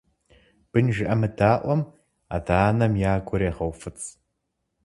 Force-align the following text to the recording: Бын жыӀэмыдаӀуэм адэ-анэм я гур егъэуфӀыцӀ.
Бын 0.71 0.85
жыӀэмыдаӀуэм 0.95 1.81
адэ-анэм 2.35 2.93
я 3.11 3.13
гур 3.27 3.41
егъэуфӀыцӀ. 3.49 4.07